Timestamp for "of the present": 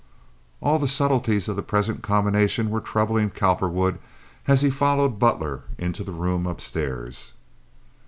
1.47-2.01